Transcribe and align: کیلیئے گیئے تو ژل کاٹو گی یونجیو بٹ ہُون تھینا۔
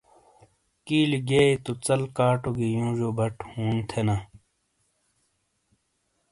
کیلیئے 0.85 1.19
گیئے 1.29 1.49
تو 1.63 1.71
ژل 1.85 2.01
کاٹو 2.15 2.49
گی 2.57 2.67
یونجیو 2.75 3.09
بٹ 3.17 3.35
ہُون 3.51 3.75
تھینا۔ 3.89 4.15